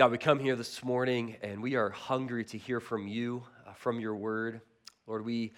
[0.00, 3.74] God, we come here this morning and we are hungry to hear from you, uh,
[3.74, 4.62] from your word.
[5.06, 5.52] Lord, we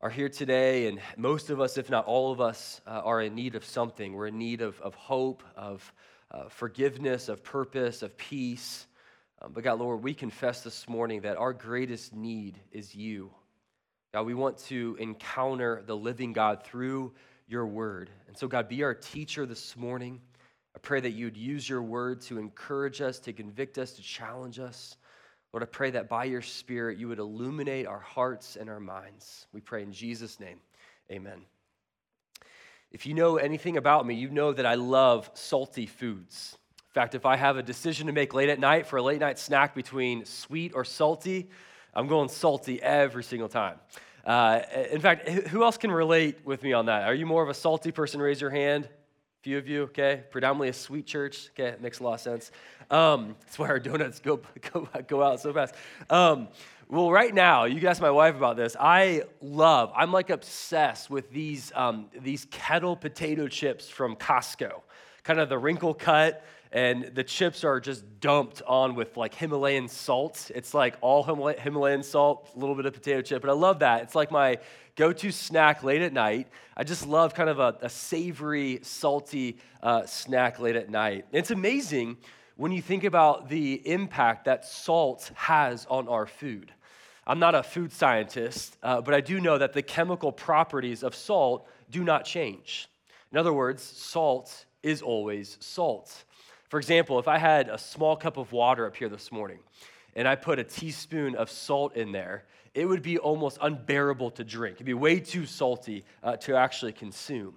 [0.00, 3.36] are here today, and most of us, if not all of us, uh, are in
[3.36, 4.12] need of something.
[4.12, 5.92] We're in need of, of hope, of
[6.32, 8.88] uh, forgiveness, of purpose, of peace.
[9.40, 13.30] Um, but God, Lord, we confess this morning that our greatest need is you.
[14.12, 17.12] God, we want to encounter the living God through
[17.46, 18.10] your word.
[18.26, 20.20] And so, God, be our teacher this morning.
[20.74, 24.58] I pray that you'd use your word to encourage us, to convict us, to challenge
[24.58, 24.96] us.
[25.52, 29.46] Lord, I pray that by your Spirit you would illuminate our hearts and our minds.
[29.52, 30.58] We pray in Jesus' name.
[31.12, 31.42] Amen.
[32.90, 36.56] If you know anything about me, you know that I love salty foods.
[36.78, 39.20] In fact, if I have a decision to make late at night for a late
[39.20, 41.50] night snack between sweet or salty,
[41.92, 43.78] I'm going salty every single time.
[44.24, 44.60] Uh,
[44.90, 47.02] in fact, who else can relate with me on that?
[47.02, 48.20] Are you more of a salty person?
[48.20, 48.88] Raise your hand
[49.44, 50.22] few of you, okay?
[50.30, 51.68] Predominantly a sweet church, okay?
[51.68, 52.50] It makes a lot of sense.
[52.90, 54.40] Um, that's why our donuts go,
[54.72, 55.74] go, go out so fast.
[56.08, 56.48] Um,
[56.88, 58.74] well, right now, you can ask my wife about this.
[58.80, 64.80] I love, I'm like obsessed with these, um, these kettle potato chips from Costco,
[65.24, 66.42] kind of the wrinkle cut
[66.74, 70.50] and the chips are just dumped on with like Himalayan salt.
[70.52, 74.02] It's like all Himalayan salt, a little bit of potato chip, but I love that.
[74.02, 74.58] It's like my
[74.96, 76.48] go to snack late at night.
[76.76, 81.26] I just love kind of a, a savory, salty uh, snack late at night.
[81.30, 82.16] It's amazing
[82.56, 86.72] when you think about the impact that salt has on our food.
[87.24, 91.14] I'm not a food scientist, uh, but I do know that the chemical properties of
[91.14, 92.88] salt do not change.
[93.30, 96.24] In other words, salt is always salt.
[96.74, 99.60] For example, if I had a small cup of water up here this morning
[100.16, 104.42] and I put a teaspoon of salt in there, it would be almost unbearable to
[104.42, 104.78] drink.
[104.78, 107.54] It'd be way too salty uh, to actually consume.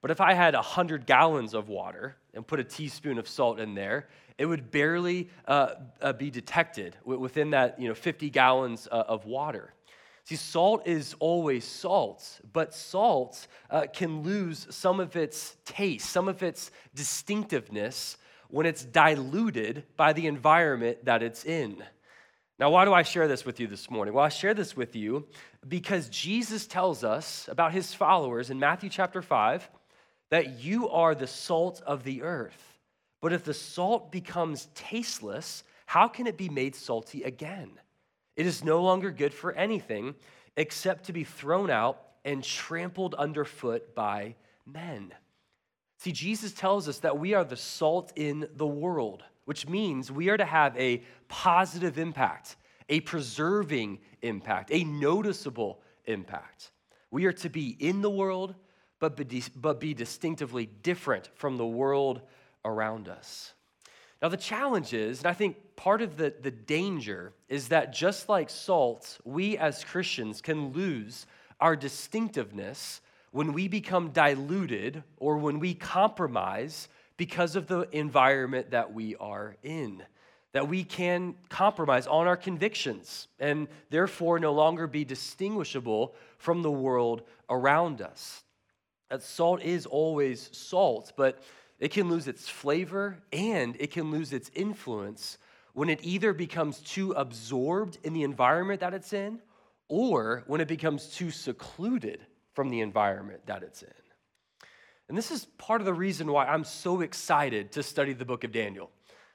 [0.00, 3.74] But if I had 100 gallons of water and put a teaspoon of salt in
[3.74, 9.04] there, it would barely uh, uh, be detected within that you know, 50 gallons uh,
[9.06, 9.74] of water.
[10.24, 16.28] See, salt is always salt, but salt uh, can lose some of its taste, some
[16.28, 18.16] of its distinctiveness
[18.48, 21.82] when it's diluted by the environment that it's in.
[22.58, 24.14] Now, why do I share this with you this morning?
[24.14, 25.26] Well, I share this with you
[25.66, 29.68] because Jesus tells us about his followers in Matthew chapter 5
[30.30, 32.78] that you are the salt of the earth.
[33.20, 37.70] But if the salt becomes tasteless, how can it be made salty again?
[38.36, 40.14] It is no longer good for anything
[40.56, 45.12] except to be thrown out and trampled underfoot by men.
[46.04, 50.28] See, Jesus tells us that we are the salt in the world, which means we
[50.28, 52.56] are to have a positive impact,
[52.90, 56.72] a preserving impact, a noticeable impact.
[57.10, 58.54] We are to be in the world,
[58.98, 62.20] but be, but be distinctively different from the world
[62.66, 63.54] around us.
[64.20, 68.28] Now, the challenge is, and I think part of the, the danger is that just
[68.28, 71.24] like salt, we as Christians can lose
[71.62, 73.00] our distinctiveness
[73.34, 79.56] when we become diluted or when we compromise because of the environment that we are
[79.64, 80.00] in.
[80.52, 86.70] That we can compromise on our convictions and therefore no longer be distinguishable from the
[86.70, 88.44] world around us.
[89.10, 91.42] That salt is always salt, but
[91.80, 95.38] it can lose its flavor and it can lose its influence
[95.72, 99.40] when it either becomes too absorbed in the environment that it's in
[99.88, 103.88] or when it becomes too secluded from the environment that it's in.
[105.08, 108.44] And this is part of the reason why I'm so excited to study the book
[108.44, 108.90] of Daniel.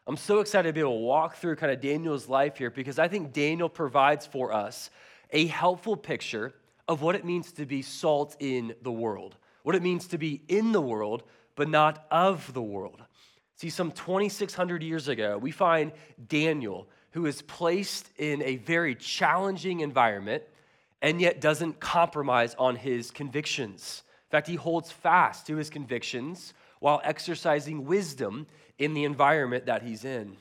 [0.08, 2.98] I'm so excited to be able to walk through kind of Daniel's life here because
[2.98, 4.90] I think Daniel provides for us
[5.30, 6.54] a helpful picture
[6.88, 10.42] of what it means to be salt in the world, what it means to be
[10.48, 11.22] in the world,
[11.56, 13.04] but not of the world.
[13.58, 15.92] See, some 2,600 years ago, we find
[16.28, 20.44] Daniel, who is placed in a very challenging environment
[21.02, 24.04] and yet doesn't compromise on his convictions.
[24.28, 29.82] In fact, he holds fast to his convictions while exercising wisdom in the environment that
[29.82, 30.38] he's in.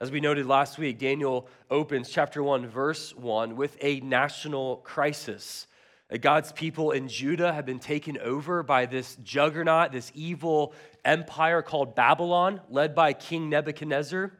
[0.00, 5.66] As we noted last week, Daniel opens chapter 1, verse 1 with a national crisis.
[6.10, 10.72] Uh, God's people in Judah have been taken over by this juggernaut, this evil
[11.04, 14.32] empire called Babylon, led by King Nebuchadnezzar.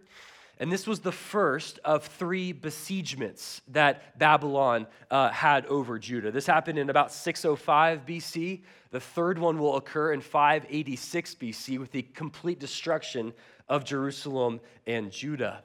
[0.60, 6.32] And this was the first of three besiegements that Babylon uh, had over Judah.
[6.32, 8.62] This happened in about 605 BC.
[8.90, 13.32] The third one will occur in 586 BC with the complete destruction
[13.69, 15.62] of Jerusalem and Judah.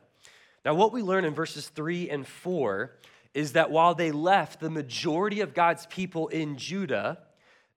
[0.64, 2.92] Now, what we learn in verses 3 and 4
[3.34, 7.18] is that while they left the majority of God's people in Judah,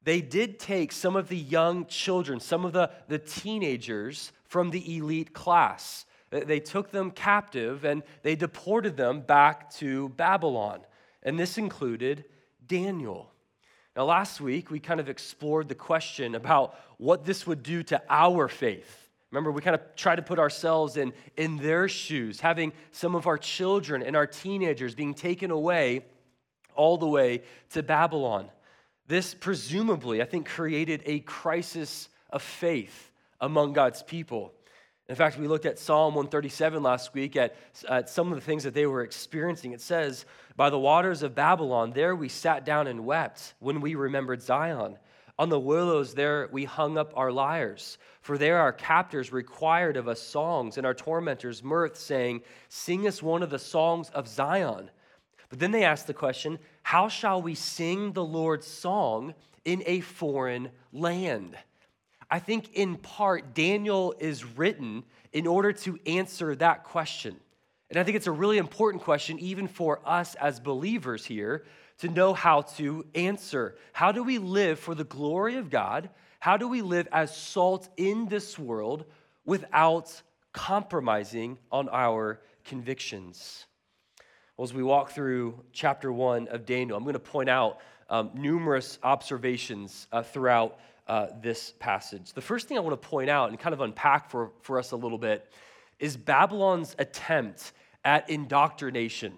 [0.05, 4.97] they did take some of the young children, some of the, the teenagers from the
[4.97, 6.05] elite class.
[6.45, 10.81] They took them captive and they deported them back to Babylon.
[11.23, 12.25] And this included
[12.67, 13.31] Daniel.
[13.97, 18.03] Now, last week, we kind of explored the question about what this would do to
[18.11, 19.09] our faith.
[19.31, 23.27] Remember, we kind of try to put ourselves in, in their shoes, having some of
[23.27, 26.05] our children and our teenagers being taken away
[26.75, 28.49] all the way to Babylon.
[29.09, 33.11] This presumably, I think, created a crisis of faith
[33.41, 34.53] among God's people.
[35.09, 37.55] In fact, we looked at Psalm 137 last week at,
[37.89, 39.73] at some of the things that they were experiencing.
[39.73, 40.25] It says,
[40.57, 44.99] By the waters of Babylon, there we sat down and wept when we remembered Zion.
[45.39, 47.99] On the willows, there we hung up our lyres.
[48.21, 53.23] For there our captors required of us songs, and our tormentors mirth, saying, Sing us
[53.23, 54.91] one of the songs of Zion.
[55.51, 60.01] But then they asked the question, How shall we sing the Lord's song in a
[60.01, 61.57] foreign land?
[62.31, 67.37] I think in part, Daniel is written in order to answer that question.
[67.89, 71.65] And I think it's a really important question, even for us as believers here,
[71.99, 73.77] to know how to answer.
[73.93, 76.11] How do we live for the glory of God?
[76.41, 79.05] How do we live as salt in this world
[79.45, 80.21] without
[80.53, 83.67] compromising on our convictions?
[84.57, 87.79] Well, as we walk through chapter one of Daniel, I'm going to point out
[88.09, 92.33] um, numerous observations uh, throughout uh, this passage.
[92.33, 94.93] The first thing I want to point out and kind of unpack for, for us
[94.93, 95.51] a little bit
[95.99, 97.73] is Babylon's attempt
[98.05, 99.35] at indoctrination.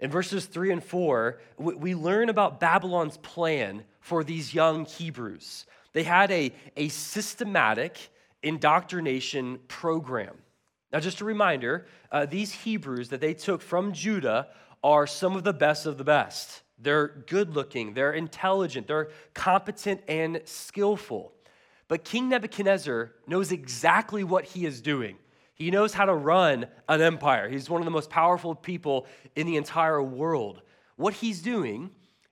[0.00, 5.66] In verses three and four, we learn about Babylon's plan for these young Hebrews.
[5.92, 8.10] They had a, a systematic
[8.42, 10.36] indoctrination program.
[10.92, 14.48] Now, just a reminder uh, these Hebrews that they took from Judah
[14.82, 16.61] are some of the best of the best.
[16.82, 21.32] They're good looking, they're intelligent, they're competent and skillful.
[21.88, 25.16] But King Nebuchadnezzar knows exactly what he is doing.
[25.54, 27.48] He knows how to run an empire.
[27.48, 29.06] He's one of the most powerful people
[29.36, 30.62] in the entire world.
[30.96, 31.90] What he's doing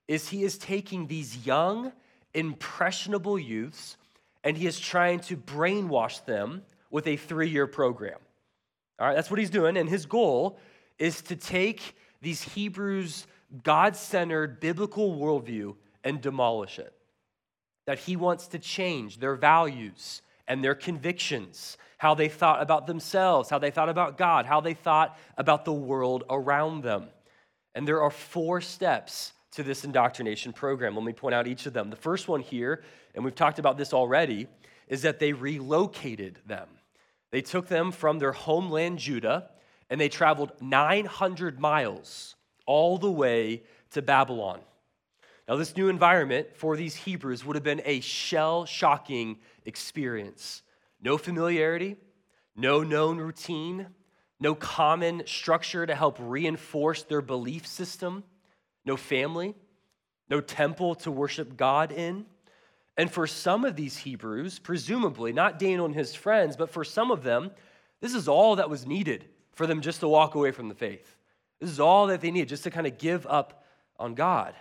[0.08, 1.93] is he is taking these young,
[2.35, 3.96] impressionable youths
[4.43, 8.19] and he is trying to brainwash them with a three year program.
[8.99, 9.76] All right, that's what he's doing.
[9.76, 10.58] And his goal
[10.99, 13.26] is to take these Hebrews
[13.62, 16.93] God centered biblical worldview and demolish it.
[17.87, 23.50] That he wants to change their values and their convictions, how they thought about themselves,
[23.50, 27.08] how they thought about God, how they thought about the world around them.
[27.75, 30.94] And there are four steps to this indoctrination program.
[30.94, 31.91] Let me point out each of them.
[31.91, 32.82] The first one here,
[33.14, 34.46] and we've talked about this already,
[34.88, 36.69] is that they relocated them.
[37.31, 39.50] They took them from their homeland, Judah,
[39.88, 42.35] and they traveled 900 miles
[42.70, 44.61] all the way to Babylon.
[45.49, 50.62] Now, this new environment for these Hebrews would have been a shell shocking experience.
[51.02, 51.96] No familiarity,
[52.55, 53.88] no known routine,
[54.38, 58.22] no common structure to help reinforce their belief system,
[58.84, 59.56] no family,
[60.28, 62.25] no temple to worship God in.
[62.96, 67.11] And for some of these Hebrews, presumably, not Daniel and his friends, but for some
[67.11, 67.50] of them,
[68.00, 69.25] this is all that was needed
[69.55, 71.17] for them just to walk away from the faith.
[71.61, 73.65] This is all that they need, just to kind of give up
[73.99, 74.55] on God.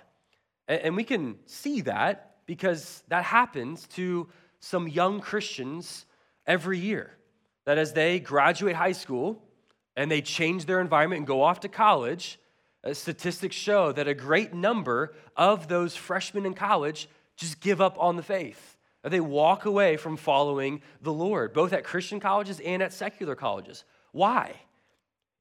[0.67, 4.27] And we can see that because that happens to
[4.59, 6.05] some young Christians
[6.45, 7.17] every year.
[7.65, 9.41] That as they graduate high school
[9.95, 12.39] and they change their environment and go off to college,
[12.83, 17.97] uh, statistics show that a great number of those freshmen in college just give up
[17.99, 18.77] on the faith.
[19.03, 23.85] They walk away from following the Lord, both at Christian colleges and at secular colleges.
[24.11, 24.55] Why?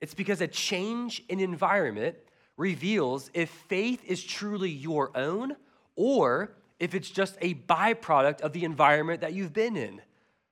[0.00, 2.16] It's because a change in environment
[2.56, 5.56] reveals if faith is truly your own
[5.96, 10.00] or if it's just a byproduct of the environment that you've been in,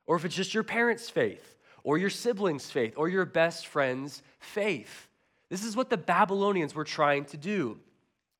[0.05, 4.21] or if it's just your parents' faith, or your siblings' faith, or your best friend's
[4.39, 5.07] faith.
[5.49, 7.79] This is what the Babylonians were trying to do.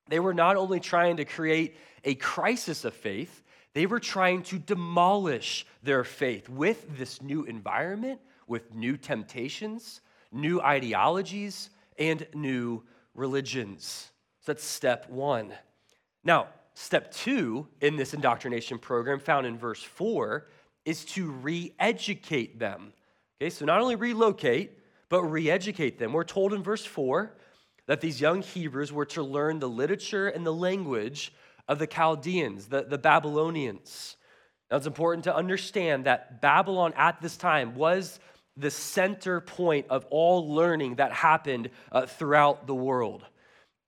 [0.08, 4.58] They were not only trying to create a crisis of faith, they were trying to
[4.58, 10.00] demolish their faith with this new environment, with new temptations,
[10.32, 12.82] new ideologies, and new
[13.14, 14.10] religions.
[14.40, 15.52] So that's step one.
[16.24, 20.46] Now, step two in this indoctrination program, found in verse four,
[20.84, 22.92] is to re educate them.
[23.40, 26.12] Okay, so not only relocate, but re educate them.
[26.12, 27.36] We're told in verse four
[27.86, 31.32] that these young Hebrews were to learn the literature and the language
[31.66, 34.16] of the Chaldeans, the, the Babylonians.
[34.70, 38.20] Now, it's important to understand that Babylon at this time was
[38.58, 43.24] the center point of all learning that happened uh, throughout the world.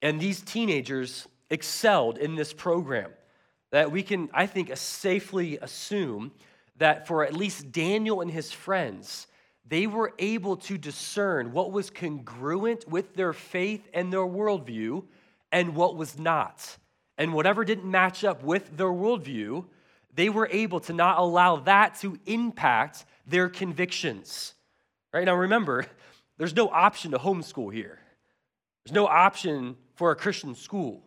[0.00, 3.11] And these teenagers excelled in this program.
[3.73, 6.33] That we can, I think, safely assume
[6.77, 9.27] that for at least Daniel and his friends,
[9.67, 15.05] they were able to discern what was congruent with their faith and their worldview
[15.53, 16.79] and what was not.
[17.19, 19.67] And whatever didn't match up with their worldview,
[20.15, 24.55] they were able to not allow that to impact their convictions.
[25.12, 25.87] Right now, remember,
[26.38, 27.99] there's no option to homeschool here,
[28.85, 31.02] there's no option for a Christian school.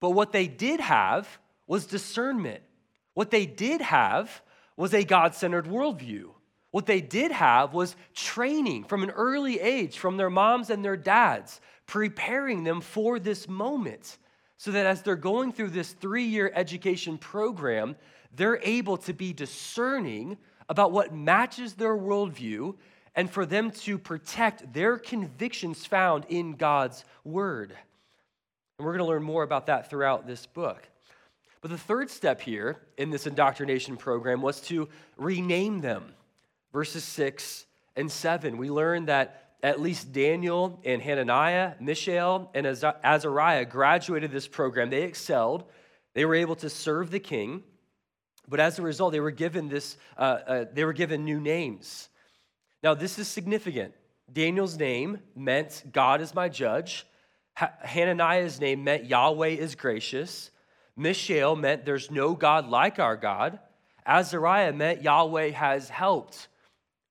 [0.00, 1.26] But what they did have
[1.66, 2.62] was discernment.
[3.14, 4.42] What they did have
[4.76, 6.30] was a God centered worldview.
[6.72, 10.96] What they did have was training from an early age from their moms and their
[10.96, 14.18] dads, preparing them for this moment
[14.56, 17.96] so that as they're going through this three year education program,
[18.34, 20.36] they're able to be discerning
[20.68, 22.74] about what matches their worldview
[23.16, 27.74] and for them to protect their convictions found in God's word.
[28.78, 30.82] And we're going to learn more about that throughout this book.
[31.60, 36.12] But the third step here in this indoctrination program was to rename them.
[36.72, 37.66] Verses 6
[37.96, 44.46] and 7, we learn that at least Daniel and Hananiah, Mishael, and Azariah graduated this
[44.46, 44.90] program.
[44.90, 45.64] They excelled.
[46.12, 47.62] They were able to serve the king.
[48.46, 52.10] But as a result, they were given this, uh, uh, they were given new names.
[52.84, 53.94] Now, this is significant.
[54.30, 57.06] Daniel's name meant God is my judge.
[57.54, 60.50] Hananiah's name meant Yahweh is gracious.
[60.94, 63.58] Mishael meant there's no God like our God.
[64.06, 66.48] Azariah meant Yahweh has helped.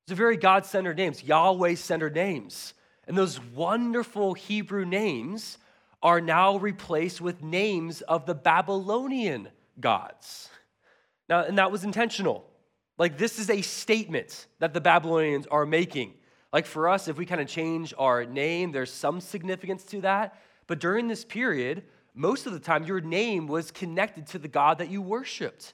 [0.05, 2.75] These are very God centered names, Yahweh centered names.
[3.07, 5.57] And those wonderful Hebrew names
[6.03, 9.47] are now replaced with names of the Babylonian
[9.79, 10.49] gods.
[11.27, 12.45] Now, and that was intentional.
[13.03, 16.13] Like, this is a statement that the Babylonians are making.
[16.53, 20.39] Like, for us, if we kind of change our name, there's some significance to that.
[20.67, 21.83] But during this period,
[22.15, 25.73] most of the time, your name was connected to the God that you worshiped.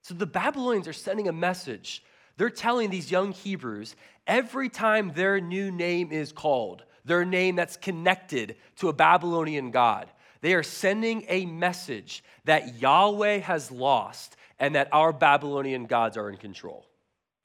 [0.00, 2.02] So the Babylonians are sending a message.
[2.38, 3.94] They're telling these young Hebrews
[4.26, 10.10] every time their new name is called, their name that's connected to a Babylonian God,
[10.40, 16.28] they are sending a message that Yahweh has lost and that our Babylonian gods are
[16.28, 16.86] in control.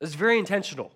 [0.01, 0.91] It's very intentional.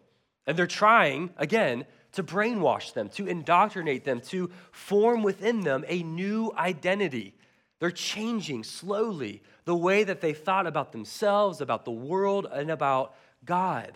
[0.46, 6.04] And they're trying, again, to brainwash them, to indoctrinate them, to form within them a
[6.04, 7.36] new identity.
[7.80, 13.16] They're changing slowly the way that they thought about themselves, about the world, and about
[13.46, 13.94] God.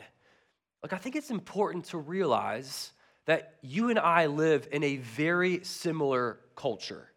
[0.81, 2.91] Like, I think it's important to realize
[3.25, 7.09] that you and I live in a very similar culture.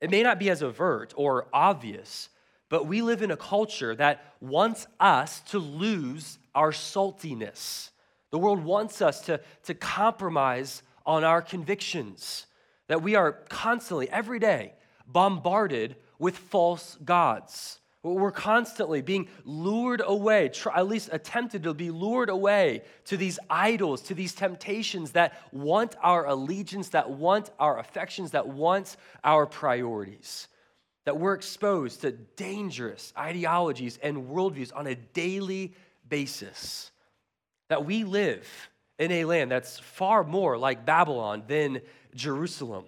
[0.00, 2.28] It may not be as overt or obvious,
[2.72, 7.90] but we live in a culture that wants us to lose our saltiness.
[8.30, 12.46] The world wants us to, to compromise on our convictions,
[12.88, 14.72] that we are constantly, every day,
[15.06, 17.78] bombarded with false gods.
[18.02, 24.00] We're constantly being lured away, at least attempted to be lured away to these idols,
[24.04, 30.48] to these temptations that want our allegiance, that want our affections, that want our priorities
[31.04, 35.74] that we're exposed to dangerous ideologies and worldviews on a daily
[36.08, 36.90] basis.
[37.68, 38.46] That we live
[38.98, 41.80] in a land that's far more like Babylon than
[42.14, 42.84] Jerusalem,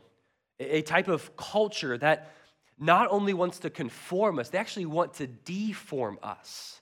[0.61, 2.31] a type of culture that
[2.79, 6.81] not only wants to conform us, they actually want to deform us.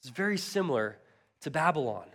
[0.00, 0.98] It's very similar
[1.42, 2.06] to Babylon.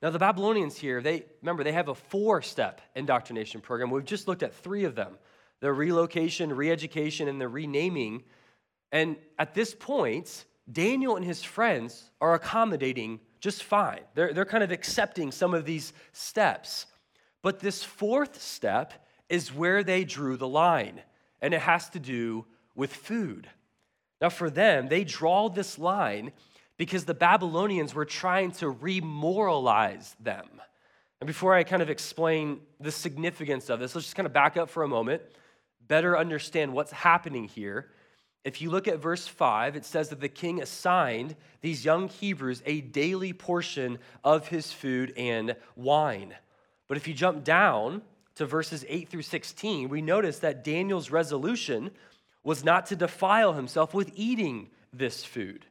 [0.00, 3.90] Now, the Babylonians here, they remember they have a four step indoctrination program.
[3.90, 5.16] We've just looked at three of them
[5.62, 8.24] the relocation, re education, and the renaming.
[8.90, 14.00] And at this point, Daniel and his friends are accommodating just fine.
[14.14, 16.86] They're, they're kind of accepting some of these steps.
[17.42, 21.00] But this fourth step is where they drew the line,
[21.40, 23.48] and it has to do with food.
[24.20, 26.32] Now, for them, they draw this line
[26.76, 30.48] because the Babylonians were trying to remoralize them.
[31.20, 34.56] And before I kind of explain the significance of this, let's just kind of back
[34.56, 35.22] up for a moment
[35.92, 37.90] better understand what's happening here,
[38.46, 42.62] if you look at verse 5, it says that the king assigned these young Hebrews
[42.64, 46.34] a daily portion of his food and wine.
[46.88, 48.00] But if you jump down
[48.36, 51.90] to verses 8 through 16, we notice that Daniel's resolution
[52.42, 55.66] was not to defile himself with eating this food.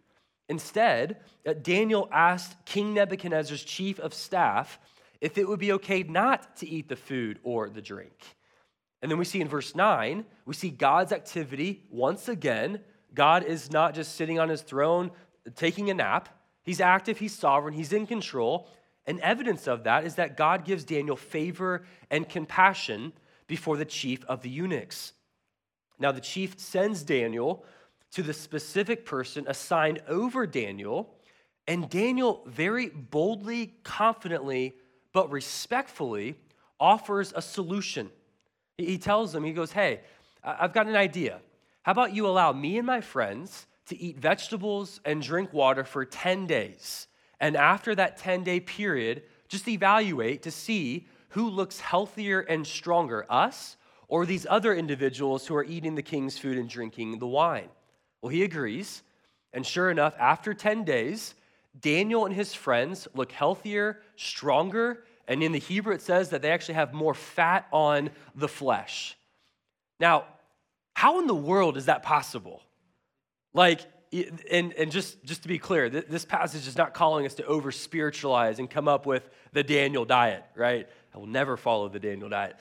[0.47, 4.77] Instead, uh, Daniel asked King Nebuchadnezzar's chief of staff
[5.19, 8.35] if it would be okay not to eat the food or the drink.
[9.01, 12.81] And then we see in verse 9, we see God's activity once again.
[13.13, 15.11] God is not just sitting on his throne
[15.55, 16.29] taking a nap,
[16.63, 18.69] he's active, he's sovereign, he's in control.
[19.07, 23.13] And evidence of that is that God gives Daniel favor and compassion
[23.47, 25.13] before the chief of the eunuchs.
[25.99, 27.65] Now, the chief sends Daniel
[28.11, 31.15] to the specific person assigned over Daniel,
[31.67, 34.75] And Daniel very boldly, confidently,
[35.13, 36.35] but respectfully
[36.79, 38.09] offers a solution.
[38.77, 40.01] He tells them, he goes, Hey,
[40.43, 41.39] I've got an idea.
[41.83, 46.05] How about you allow me and my friends to eat vegetables and drink water for
[46.05, 47.07] 10 days?
[47.39, 53.25] And after that 10 day period, just evaluate to see who looks healthier and stronger,
[53.29, 57.69] us or these other individuals who are eating the king's food and drinking the wine.
[58.21, 59.03] Well, he agrees.
[59.53, 61.33] And sure enough, after 10 days,
[61.79, 66.51] Daniel and his friends look healthier, stronger, and in the Hebrew it says that they
[66.51, 69.17] actually have more fat on the flesh.
[69.99, 70.25] Now,
[70.93, 72.61] how in the world is that possible?
[73.53, 73.81] Like,
[74.51, 77.71] and, and just, just to be clear, this passage is not calling us to over
[77.71, 80.87] spiritualize and come up with the Daniel diet, right?
[81.13, 82.57] I will never follow the Daniel diet.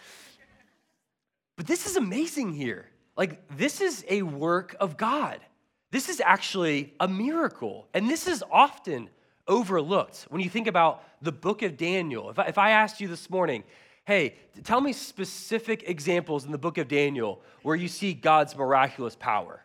[1.56, 2.86] But this is amazing here.
[3.16, 5.40] Like, this is a work of God.
[5.90, 7.88] This is actually a miracle.
[7.92, 9.10] And this is often
[9.50, 12.30] overlooked when you think about the book of Daniel.
[12.30, 13.64] If I, if I asked you this morning,
[14.06, 19.16] hey, tell me specific examples in the book of Daniel where you see God's miraculous
[19.16, 19.60] power.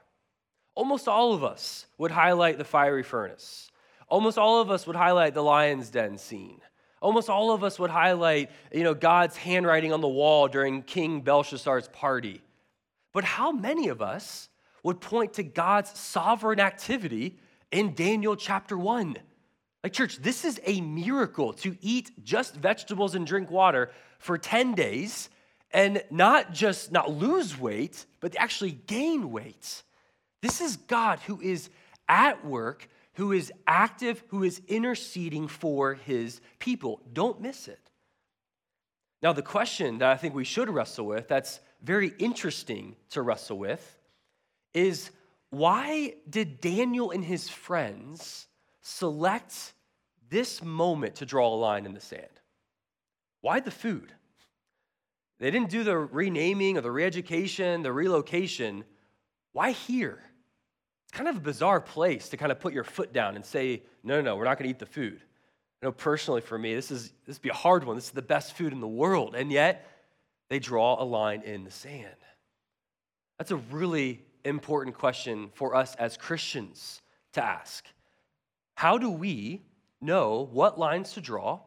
[0.73, 3.71] Almost all of us would highlight the fiery furnace.
[4.09, 6.59] Almost all of us would highlight the lion's den scene.
[7.01, 11.21] Almost all of us would highlight, you know, God's handwriting on the wall during King
[11.21, 12.41] Belshazzar's party.
[13.13, 14.49] But how many of us
[14.83, 17.37] would point to God's sovereign activity
[17.71, 19.17] in Daniel chapter 1?
[19.85, 24.73] Like, church, this is a miracle to eat just vegetables and drink water for 10
[24.73, 25.29] days
[25.69, 29.83] and not just not lose weight, but actually gain weight.
[30.41, 31.69] This is God who is
[32.09, 36.99] at work, who is active, who is interceding for his people.
[37.13, 37.91] Don't miss it.
[39.21, 43.59] Now, the question that I think we should wrestle with, that's very interesting to wrestle
[43.59, 43.99] with,
[44.73, 45.11] is
[45.51, 48.47] why did Daniel and his friends
[48.81, 49.73] select
[50.29, 52.27] this moment to draw a line in the sand.
[53.41, 54.11] Why the food?
[55.39, 58.85] They didn't do the renaming or the re-education, the relocation.
[59.51, 60.23] Why here?
[61.03, 63.83] It's kind of a bizarre place to kind of put your foot down and say,
[64.03, 65.21] no, no, no, we're not going to eat the food.
[65.81, 67.95] I know personally for me, this is this would be a hard one.
[67.95, 69.35] This is the best food in the world.
[69.35, 69.87] And yet
[70.49, 72.15] they draw a line in the sand.
[73.37, 77.01] That's a really important question for us as Christians
[77.33, 77.85] to ask.
[78.75, 79.61] How do we
[80.05, 81.59] know what lines to draw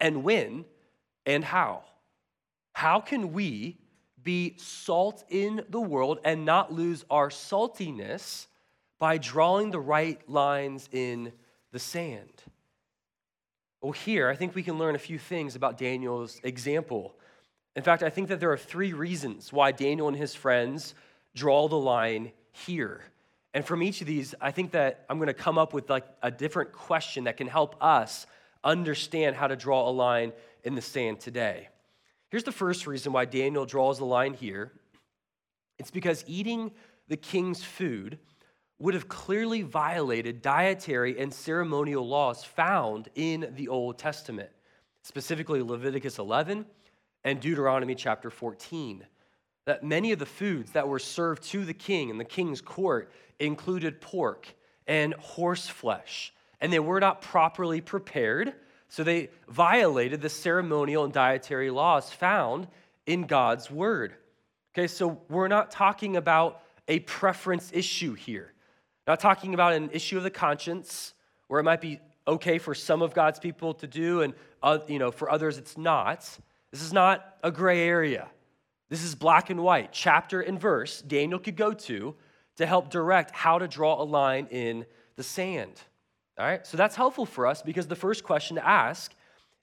[0.00, 0.64] and when
[1.26, 1.82] and how.
[2.72, 3.78] How can we
[4.22, 8.46] be salt in the world and not lose our saltiness
[8.98, 11.32] by drawing the right lines in
[11.72, 12.42] the sand?
[13.80, 17.14] Well, here, I think we can learn a few things about Daniel's example.
[17.76, 20.94] In fact, I think that there are three reasons why Daniel and his friends
[21.34, 23.04] draw the line here.
[23.54, 26.04] And from each of these, I think that I'm going to come up with like
[26.22, 28.26] a different question that can help us
[28.62, 30.32] understand how to draw a line
[30.64, 31.68] in the sand today.
[32.30, 34.72] Here's the first reason why Daniel draws the line here.
[35.78, 36.72] It's because eating
[37.08, 38.18] the king's food
[38.78, 44.50] would have clearly violated dietary and ceremonial laws found in the Old Testament,
[45.02, 46.66] specifically Leviticus 11
[47.24, 49.04] and Deuteronomy chapter 14
[49.68, 53.12] that many of the foods that were served to the king in the king's court
[53.38, 54.48] included pork
[54.86, 58.54] and horse flesh, and they were not properly prepared,
[58.88, 62.66] so they violated the ceremonial and dietary laws found
[63.04, 64.14] in God's word.
[64.72, 68.54] Okay, so we're not talking about a preference issue here,
[69.06, 71.12] not talking about an issue of the conscience
[71.48, 74.98] where it might be okay for some of God's people to do and uh, you
[74.98, 76.20] know for others it's not.
[76.70, 78.28] This is not a gray area.
[78.88, 82.14] This is black and white, chapter and verse Daniel could go to
[82.56, 85.80] to help direct how to draw a line in the sand.
[86.38, 89.12] All right, so that's helpful for us because the first question to ask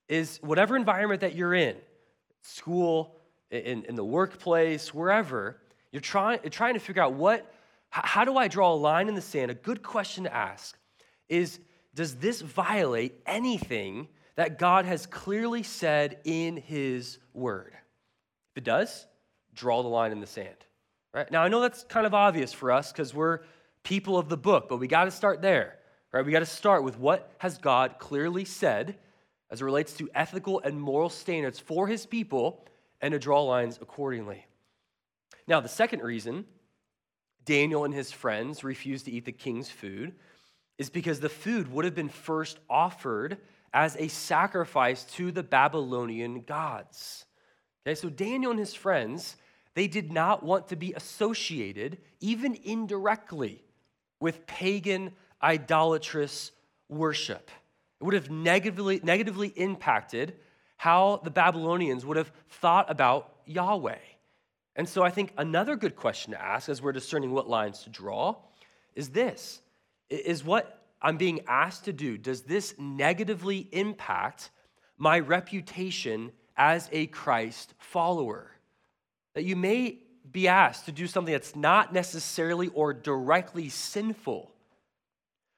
[0.07, 1.75] is whatever environment that you're in,
[2.41, 3.15] school,
[3.49, 5.57] in, in the workplace, wherever,
[5.91, 7.51] you're trying, you're trying to figure out what,
[7.89, 9.49] how do I draw a line in the sand?
[9.49, 10.77] A good question to ask
[11.29, 11.59] is
[11.93, 17.73] Does this violate anything that God has clearly said in His Word?
[18.51, 19.07] If it does,
[19.55, 20.55] draw the line in the sand.
[21.13, 21.29] Right?
[21.31, 23.39] Now, I know that's kind of obvious for us because we're
[23.83, 25.77] people of the book, but we got to start there.
[26.11, 26.25] Right?
[26.25, 28.97] We got to start with what has God clearly said
[29.49, 32.65] as it relates to ethical and moral standards for his people
[33.01, 34.45] and to draw lines accordingly.
[35.47, 36.45] Now, the second reason
[37.45, 40.13] Daniel and his friends refused to eat the king's food
[40.77, 43.37] is because the food would have been first offered
[43.73, 47.25] as a sacrifice to the Babylonian gods.
[47.85, 49.35] Okay, so Daniel and his friends
[49.75, 53.63] they did not want to be associated, even indirectly,
[54.19, 55.11] with pagan,
[55.43, 56.51] idolatrous
[56.89, 57.51] worship.
[58.01, 60.35] It would have negatively, negatively impacted
[60.77, 63.99] how the Babylonians would have thought about Yahweh.
[64.75, 67.89] And so I think another good question to ask as we're discerning what lines to
[67.89, 68.35] draw
[68.93, 69.61] is this
[70.09, 74.51] Is what I'm being asked to do, does this negatively impact
[74.97, 78.54] my reputation as a Christ follower?
[79.35, 79.99] That you may
[80.31, 84.51] be asked to do something that's not necessarily or directly sinful.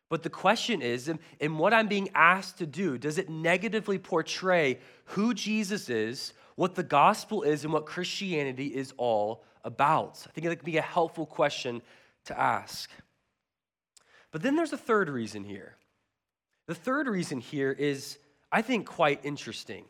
[0.09, 1.09] But the question is,
[1.39, 6.75] in, what I'm being asked to do, does it negatively portray who Jesus is, what
[6.75, 10.23] the gospel is, and what Christianity is all about?
[10.27, 11.81] I think it can be a helpful question
[12.25, 12.89] to ask.
[14.31, 15.75] But then there's a third reason here.
[16.67, 18.17] The third reason here is,
[18.51, 19.85] I think, quite interesting.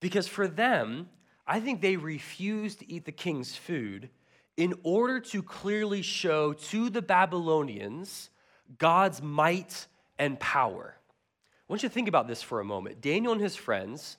[0.00, 1.08] Because for them,
[1.46, 4.08] I think they refused to eat the king's food
[4.56, 8.30] in order to clearly show to the Babylonians
[8.78, 9.86] God's might
[10.18, 10.94] and power.
[10.96, 13.00] I want you to think about this for a moment.
[13.00, 14.16] Daniel and his friends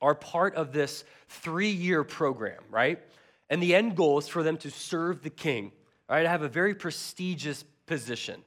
[0.00, 3.00] are part of this three year program, right?
[3.50, 5.72] And the end goal is for them to serve the king,
[6.08, 6.26] right?
[6.26, 8.42] Have a very prestigious position.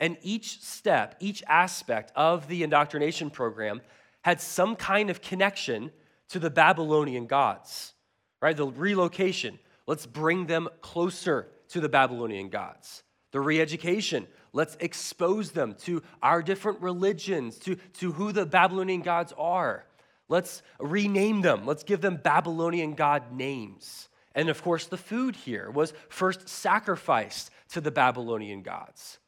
[0.00, 3.80] And each step, each aspect of the indoctrination program
[4.22, 5.92] had some kind of connection
[6.32, 7.92] to the Babylonian gods,
[8.40, 8.56] right?
[8.56, 13.02] The relocation, let's bring them closer to the Babylonian gods.
[13.32, 19.02] The re education, let's expose them to our different religions, to, to who the Babylonian
[19.02, 19.84] gods are.
[20.28, 24.08] Let's rename them, let's give them Babylonian god names.
[24.34, 29.18] And of course, the food here was first sacrificed to the Babylonian gods.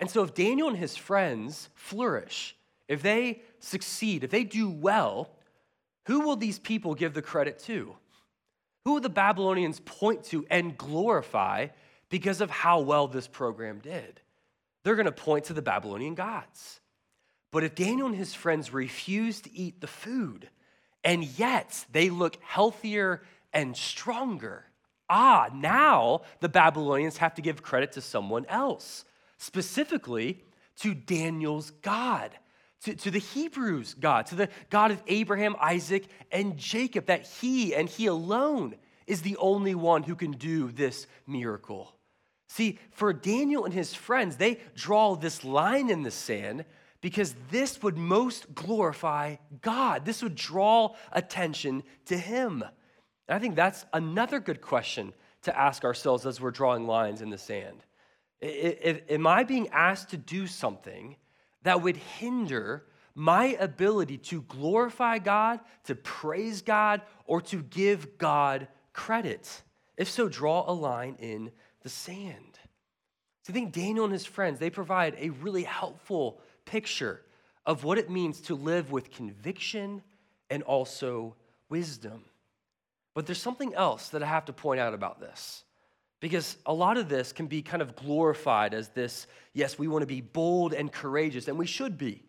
[0.00, 2.56] And so, if Daniel and his friends flourish,
[2.88, 5.30] if they succeed, if they do well,
[6.06, 7.96] who will these people give the credit to?
[8.84, 11.68] Who will the Babylonians point to and glorify
[12.10, 14.20] because of how well this program did?
[14.82, 16.80] They're going to point to the Babylonian gods.
[17.50, 20.50] But if Daniel and his friends refuse to eat the food,
[21.02, 24.66] and yet they look healthier and stronger,
[25.08, 29.04] ah, now the Babylonians have to give credit to someone else,
[29.38, 30.42] specifically
[30.80, 32.32] to Daniel's God
[32.84, 37.74] to, to the Hebrews' God, to the God of Abraham, Isaac, and Jacob, that he
[37.74, 41.94] and he alone is the only one who can do this miracle.
[42.48, 46.64] See, for Daniel and his friends, they draw this line in the sand
[47.00, 50.06] because this would most glorify God.
[50.06, 52.62] This would draw attention to Him.
[53.28, 57.28] And I think that's another good question to ask ourselves as we're drawing lines in
[57.28, 57.84] the sand.
[58.40, 61.16] Am I being asked to do something
[61.64, 68.68] that would hinder my ability to glorify God, to praise God, or to give God
[68.92, 69.62] credit?
[69.96, 71.50] If so, draw a line in
[71.82, 72.58] the sand.
[73.42, 77.20] So I think Daniel and his friends, they provide a really helpful picture
[77.66, 80.02] of what it means to live with conviction
[80.50, 81.34] and also
[81.68, 82.24] wisdom.
[83.14, 85.63] But there's something else that I have to point out about this.
[86.24, 90.00] Because a lot of this can be kind of glorified as this, yes, we want
[90.00, 92.22] to be bold and courageous, and we should be.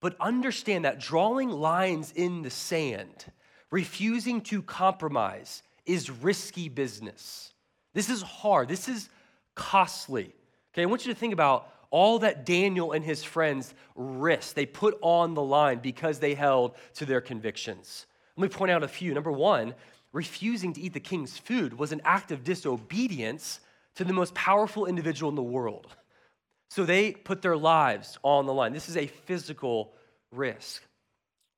[0.00, 3.24] But understand that drawing lines in the sand,
[3.72, 7.52] refusing to compromise, is risky business.
[7.92, 8.68] This is hard.
[8.68, 9.08] This is
[9.56, 10.32] costly.
[10.72, 14.54] Okay, I want you to think about all that Daniel and his friends risked.
[14.54, 18.06] They put on the line because they held to their convictions.
[18.36, 19.12] Let me point out a few.
[19.12, 19.74] Number one,
[20.14, 23.58] refusing to eat the king's food was an act of disobedience
[23.96, 25.94] to the most powerful individual in the world.
[26.70, 28.72] So they put their lives on the line.
[28.72, 29.92] This is a physical
[30.30, 30.82] risk.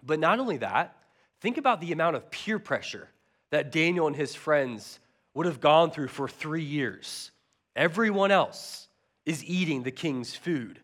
[0.03, 0.97] But not only that,
[1.41, 3.09] think about the amount of peer pressure
[3.51, 5.01] that Daniel and his friends
[5.35, 7.31] would have gone through for three years.
[7.77, 8.89] Everyone else
[9.27, 10.81] is eating the king's food.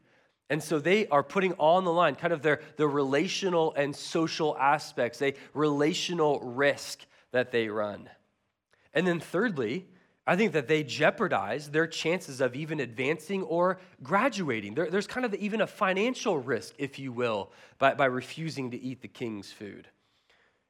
[0.50, 4.58] And so they are putting on the line kind of their, their relational and social
[4.58, 7.00] aspects, a relational risk
[7.32, 8.08] that they run.
[8.94, 9.86] And then, thirdly,
[10.26, 14.74] I think that they jeopardize their chances of even advancing or graduating.
[14.74, 18.80] There, there's kind of even a financial risk, if you will, by, by refusing to
[18.80, 19.88] eat the king's food.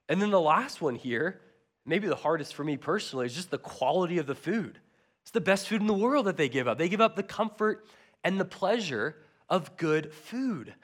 [0.08, 1.40] And then the last one here,
[1.84, 4.78] maybe the hardest for me personally, is just the quality of the food.
[5.22, 6.78] It's the best food in the world that they give up.
[6.78, 7.86] They give up the comfort
[8.24, 9.16] and the pleasure
[9.48, 10.74] of good food.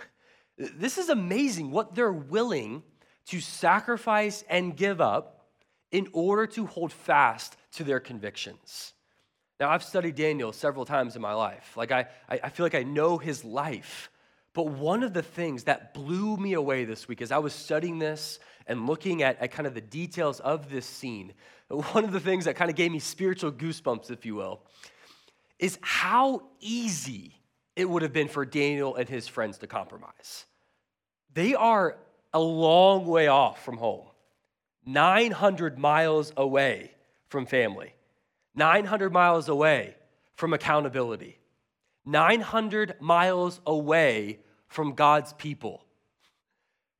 [0.58, 2.82] This is amazing what they're willing
[3.26, 5.37] to sacrifice and give up
[5.90, 8.92] in order to hold fast to their convictions.
[9.60, 11.76] Now, I've studied Daniel several times in my life.
[11.76, 14.10] Like, I, I feel like I know his life.
[14.54, 17.98] But one of the things that blew me away this week as I was studying
[17.98, 21.32] this and looking at, at kind of the details of this scene,
[21.68, 24.62] one of the things that kind of gave me spiritual goosebumps, if you will,
[25.58, 27.34] is how easy
[27.76, 30.44] it would have been for Daniel and his friends to compromise.
[31.34, 31.96] They are
[32.34, 34.07] a long way off from home,
[34.88, 36.92] 900 miles away
[37.28, 37.92] from family,
[38.54, 39.94] 900 miles away
[40.34, 41.38] from accountability,
[42.06, 45.84] 900 miles away from God's people.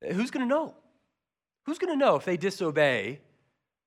[0.07, 0.75] Who's going to know?
[1.65, 3.21] Who's going to know if they disobey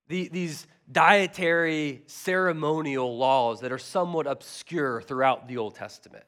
[0.08, 6.24] the, these dietary ceremonial laws that are somewhat obscure throughout the Old Testament?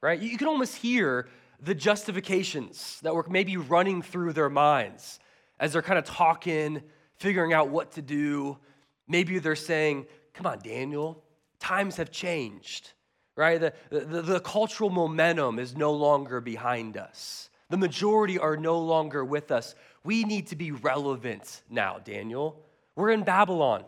[0.00, 0.18] Right?
[0.18, 1.28] You can almost hear
[1.62, 5.20] the justifications that were maybe running through their minds
[5.60, 6.82] as they're kind of talking,
[7.18, 8.58] figuring out what to do.
[9.06, 11.22] Maybe they're saying, Come on, Daniel,
[11.58, 12.92] times have changed,
[13.36, 13.60] right?
[13.60, 17.50] The, the, the, cultural momentum is no longer behind us.
[17.68, 19.74] The majority are no longer with us.
[20.02, 22.64] We need to be relevant now, Daniel.
[22.96, 23.84] We're in Babylon.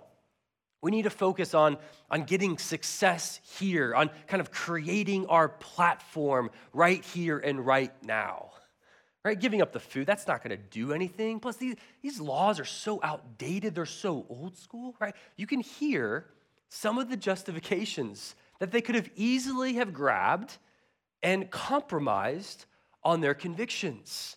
[0.83, 1.79] We need to focus on,
[2.11, 8.52] on getting success here, on kind of creating our platform right here and right now.
[9.25, 9.39] Right?
[9.39, 11.39] Giving up the food, that's not going to do anything.
[11.39, 15.15] Plus, these, these laws are so outdated, they're so old school, right?
[15.37, 16.27] You can hear
[16.69, 20.59] some of the justifications that they could have easily have grabbed
[21.23, 22.65] and compromised
[23.05, 24.37] on their convictions.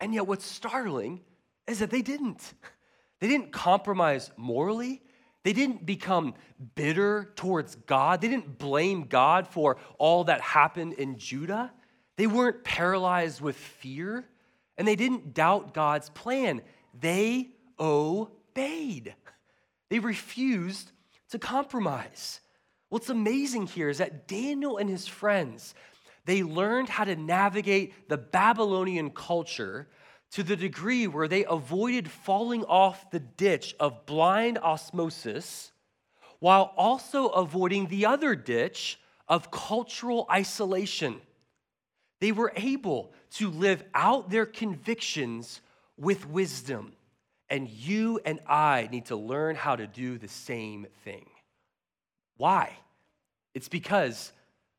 [0.00, 1.20] And yet, what's startling
[1.66, 2.54] is that they didn't.
[3.20, 5.00] They didn't compromise morally.
[5.44, 6.34] They didn't become
[6.74, 8.20] bitter towards God.
[8.20, 11.72] They didn't blame God for all that happened in Judah.
[12.16, 14.28] They weren't paralyzed with fear,
[14.76, 16.62] and they didn't doubt God's plan.
[16.98, 19.14] They obeyed.
[19.88, 20.92] They refused
[21.30, 22.40] to compromise.
[22.88, 25.74] What's amazing here is that Daniel and his friends,
[26.26, 29.88] they learned how to navigate the Babylonian culture
[30.32, 35.72] to the degree where they avoided falling off the ditch of blind osmosis
[36.38, 38.98] while also avoiding the other ditch
[39.28, 41.20] of cultural isolation.
[42.22, 45.60] They were able to live out their convictions
[45.96, 46.92] with wisdom.
[47.50, 51.26] And you and I need to learn how to do the same thing.
[52.36, 52.78] Why?
[53.54, 54.30] It's because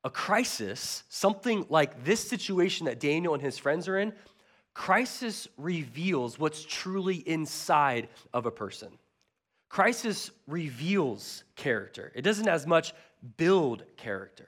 [0.06, 4.14] a crisis, something like this situation that Daniel and his friends are in,
[4.74, 8.98] crisis reveals what's truly inside of a person.
[9.68, 12.94] Crisis reveals character, it doesn't as much
[13.36, 14.48] build character.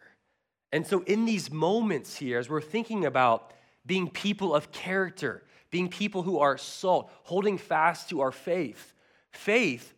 [0.75, 3.53] And so, in these moments here, as we're thinking about
[3.85, 8.93] being people of character, being people who are salt, holding fast to our faith,
[9.31, 9.93] faith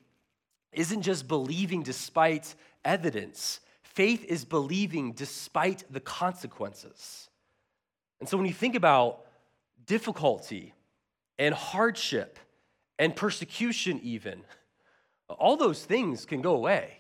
[0.72, 2.54] isn't just believing despite
[2.86, 7.28] evidence, faith is believing despite the consequences.
[8.20, 9.26] And so, when you think about
[9.88, 10.76] difficulty
[11.40, 12.38] and hardship
[13.00, 14.44] and persecution, even,
[15.28, 17.00] all those things can go away.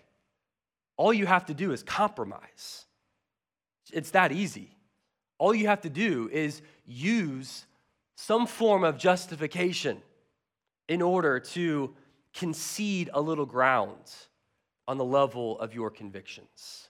[0.95, 2.86] All you have to do is compromise.
[3.93, 4.71] It's that easy.
[5.37, 7.65] All you have to do is use
[8.15, 10.01] some form of justification
[10.87, 11.93] in order to
[12.33, 14.11] concede a little ground
[14.87, 16.89] on the level of your convictions.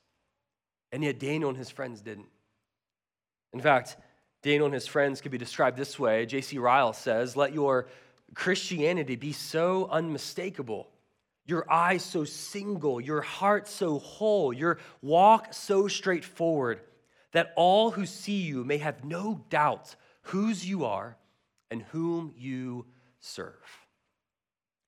[0.92, 2.28] And yet, Daniel and his friends didn't.
[3.54, 3.98] In fact,
[4.44, 6.26] Daniel and his friends could be described this way.
[6.26, 6.58] J.C.
[6.58, 7.88] Ryle says, Let your
[8.34, 10.88] Christianity be so unmistakable,
[11.48, 16.82] your eyes so single, your heart so whole, your walk so straightforward,
[17.32, 21.18] that all who see you may have no doubt whose you are
[21.72, 22.86] and whom you
[23.20, 23.56] serve.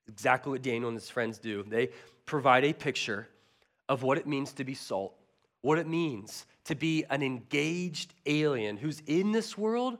[0.07, 1.63] Exactly what Daniel and his friends do.
[1.63, 1.89] They
[2.25, 3.27] provide a picture
[3.87, 5.15] of what it means to be salt,
[5.61, 9.97] what it means to be an engaged alien who's in this world,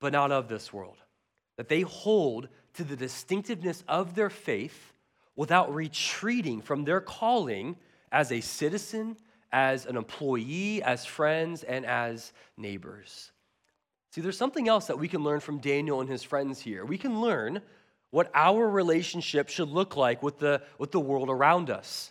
[0.00, 0.96] but not of this world.
[1.56, 4.92] That they hold to the distinctiveness of their faith
[5.38, 7.76] without retreating from their calling
[8.10, 9.16] as a citizen,
[9.52, 13.30] as an employee, as friends, and as neighbors.
[14.10, 16.84] See, there's something else that we can learn from Daniel and his friends here.
[16.84, 17.62] We can learn
[18.10, 22.10] what our relationship should look like with the, with the world around us.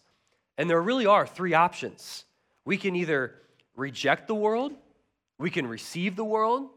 [0.57, 2.23] And there really are three options.
[2.63, 3.35] We can either
[3.75, 4.71] reject the world,
[5.37, 6.69] we can receive the world,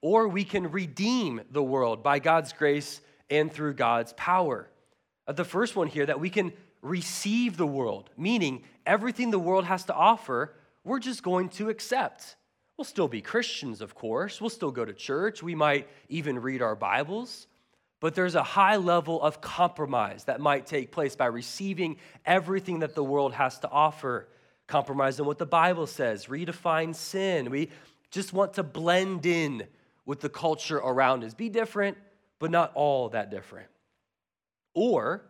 [0.00, 4.70] or we can redeem the world by God's grace and through God's power.
[5.34, 9.84] The first one here, that we can receive the world, meaning everything the world has
[9.84, 12.36] to offer, we're just going to accept.
[12.76, 14.40] We'll still be Christians, of course.
[14.40, 15.42] We'll still go to church.
[15.42, 17.46] We might even read our Bibles.
[18.00, 22.94] But there's a high level of compromise that might take place by receiving everything that
[22.94, 24.28] the world has to offer
[24.68, 27.50] compromise on what the Bible says, redefine sin.
[27.50, 27.70] We
[28.10, 29.66] just want to blend in
[30.06, 31.98] with the culture around us, be different,
[32.38, 33.66] but not all that different.
[34.80, 35.24] Or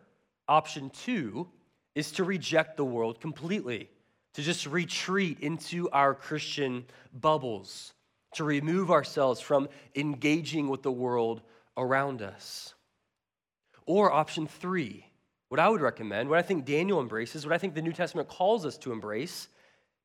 [0.47, 1.47] option two
[1.95, 3.89] is to reject the world completely.
[4.33, 7.93] to just retreat into our Christian bubbles,
[8.35, 11.41] to remove ourselves from engaging with the world
[11.77, 12.73] around us.
[13.85, 15.05] Or option three,
[15.47, 18.27] what I would recommend, what I think Daniel embraces, what I think the New Testament
[18.27, 19.47] calls us to embrace,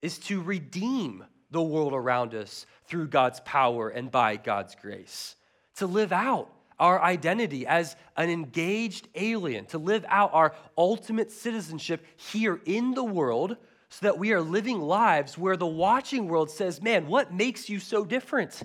[0.00, 5.36] is to redeem the world around us through God's power and by God's grace,
[5.76, 12.04] to live out our identity as an engaged alien, to live out our ultimate citizenship
[12.16, 13.56] here in the world
[13.88, 17.78] so that we are living lives where the watching world says, Man, what makes you
[17.78, 18.62] so different?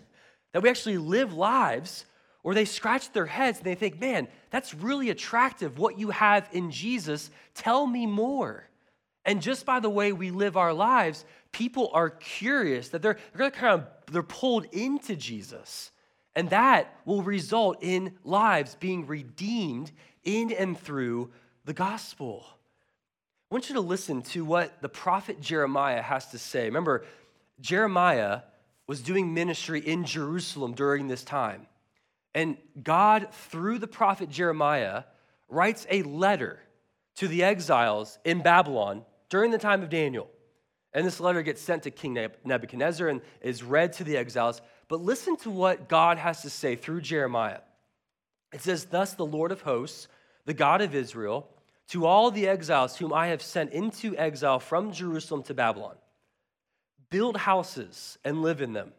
[0.54, 2.06] That we actually live lives
[2.42, 6.50] where they scratch their heads and they think, Man, that's really attractive what you have
[6.52, 7.30] in Jesus.
[7.54, 8.68] Tell me more.
[9.26, 13.52] And just by the way we live our lives, people are curious that they're, they're
[13.52, 15.92] kind of they're pulled into Jesus.
[16.36, 19.92] And that will result in lives being redeemed
[20.24, 21.32] in and through
[21.66, 22.46] the gospel.
[23.52, 26.66] I want you to listen to what the prophet Jeremiah has to say.
[26.66, 27.04] Remember,
[27.60, 28.42] Jeremiah
[28.86, 31.68] was doing ministry in Jerusalem during this time.
[32.36, 35.04] And God, through the prophet Jeremiah,
[35.48, 36.60] writes a letter
[37.16, 40.30] to the exiles in Babylon during the time of Daniel.
[40.94, 44.62] And this letter gets sent to King Nebuchadnezzar and is read to the exiles.
[44.90, 47.62] But listen to what God has to say through Jeremiah.
[48.52, 50.08] It says, Thus the Lord of hosts,
[50.46, 51.48] the God of Israel,
[51.90, 55.96] to all the exiles whom I have sent into exile from Jerusalem to Babylon.
[57.10, 58.92] Build houses and live in them,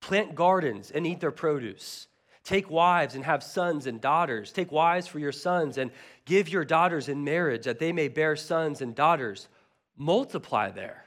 [0.00, 2.06] plant gardens and eat their produce.
[2.44, 4.52] Take wives and have sons and daughters.
[4.52, 5.90] Take wives for your sons and
[6.26, 9.48] give your daughters in marriage that they may bear sons and daughters.
[9.96, 11.06] Multiply there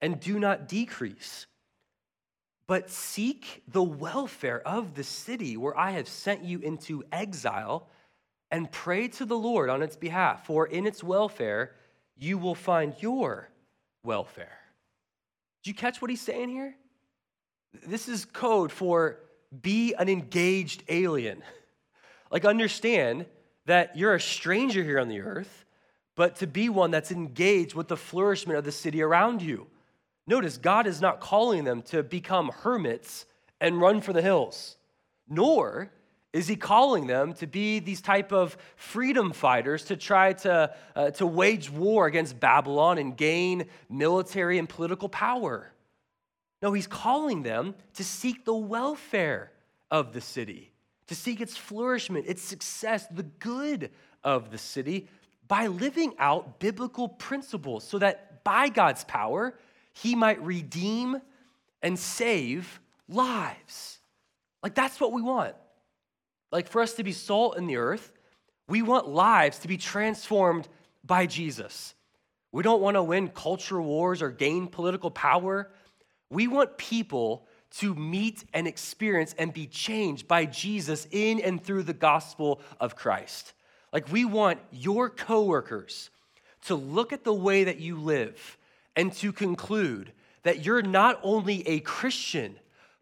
[0.00, 1.46] and do not decrease,
[2.72, 7.86] but seek the welfare of the city where I have sent you into exile
[8.50, 11.72] and pray to the Lord on its behalf, for in its welfare
[12.16, 13.50] you will find your
[14.04, 14.58] welfare.
[15.62, 16.74] Did you catch what he's saying here?
[17.86, 19.18] This is code for
[19.60, 21.42] be an engaged alien.
[22.30, 23.26] Like, understand
[23.66, 25.66] that you're a stranger here on the earth,
[26.16, 29.66] but to be one that's engaged with the flourishment of the city around you.
[30.26, 33.26] Notice, God is not calling them to become hermits
[33.60, 34.76] and run for the hills,
[35.28, 35.90] nor
[36.32, 41.10] is he calling them to be these type of freedom fighters to try to, uh,
[41.10, 45.70] to wage war against Babylon and gain military and political power?
[46.62, 49.52] No, he's calling them to seek the welfare
[49.90, 50.72] of the city,
[51.08, 53.90] to seek its flourishment, its success, the good
[54.24, 55.08] of the city
[55.48, 59.54] by living out biblical principles so that by God's power,
[59.92, 61.20] he might redeem
[61.82, 63.98] and save lives.
[64.62, 65.54] Like that's what we want.
[66.50, 68.12] Like for us to be salt in the earth,
[68.68, 70.68] we want lives to be transformed
[71.04, 71.94] by Jesus.
[72.52, 75.70] We don't want to win culture wars or gain political power.
[76.30, 77.46] We want people
[77.78, 82.94] to meet and experience and be changed by Jesus in and through the gospel of
[82.94, 83.54] Christ.
[83.92, 86.10] Like we want your coworkers
[86.66, 88.58] to look at the way that you live
[88.96, 92.56] and to conclude that you're not only a Christian,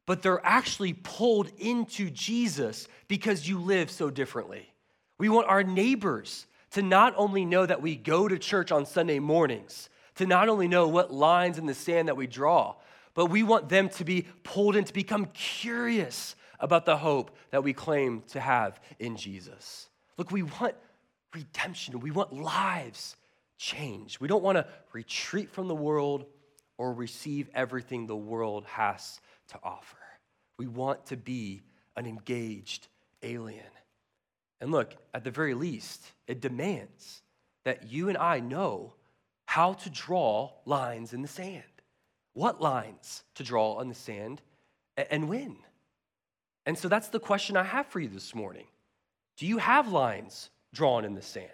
[0.06, 4.72] but they're actually pulled into Jesus because you live so differently.
[5.18, 9.18] We want our neighbors to not only know that we go to church on Sunday
[9.18, 12.74] mornings, to not only know what lines in the sand that we draw,
[13.14, 17.64] but we want them to be pulled in to become curious about the hope that
[17.64, 19.88] we claim to have in Jesus.
[20.16, 20.74] Look, we want
[21.34, 23.16] redemption, we want lives
[23.60, 24.20] changed.
[24.20, 26.24] We don't want to retreat from the world
[26.78, 29.98] or receive everything the world has to offer.
[30.58, 31.62] We want to be
[31.94, 32.88] an engaged
[33.22, 33.62] alien.
[34.60, 37.22] And look, at the very least, it demands
[37.64, 38.94] that you and I know
[39.44, 41.62] how to draw lines in the sand.
[42.32, 44.40] What lines to draw on the sand
[44.96, 45.56] and when?
[46.64, 48.66] And so that's the question I have for you this morning.
[49.36, 51.50] Do you have lines drawn in the sand?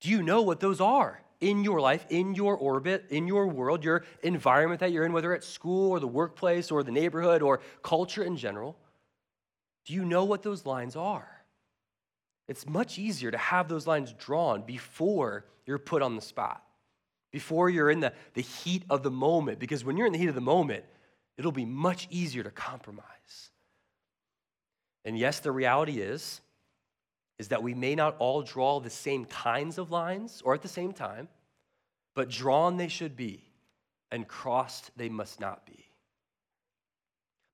[0.00, 1.22] Do you know what those are?
[1.40, 5.34] in your life, in your orbit, in your world, your environment that you're in, whether
[5.34, 8.76] at school or the workplace or the neighborhood or culture in general,
[9.84, 11.28] do you know what those lines are?
[12.48, 16.62] It's much easier to have those lines drawn before you're put on the spot,
[17.32, 20.28] before you're in the, the heat of the moment, because when you're in the heat
[20.28, 20.84] of the moment,
[21.36, 23.50] it'll be much easier to compromise.
[25.04, 26.40] And yes, the reality is
[27.38, 30.68] is that we may not all draw the same kinds of lines or at the
[30.68, 31.28] same time,
[32.14, 33.42] but drawn they should be,
[34.10, 35.84] and crossed they must not be.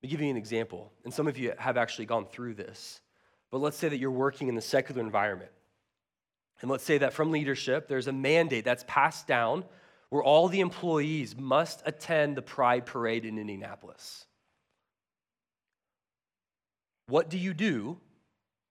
[0.02, 3.00] Let me give you an example, and some of you have actually gone through this.
[3.50, 5.50] But let's say that you're working in the secular environment.
[6.60, 9.64] And let's say that from leadership, there's a mandate that's passed down
[10.10, 14.26] where all the employees must attend the Pride Parade in Indianapolis.
[17.08, 17.98] What do you do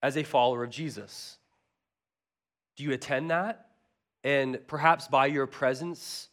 [0.01, 1.37] as a follower of Jesus?
[2.75, 3.67] Do you attend that?
[4.23, 6.29] And perhaps by your presence,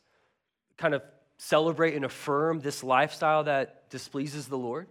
[0.77, 1.03] kind of
[1.39, 4.89] celebrate and affirm this lifestyle that displeases the Lord?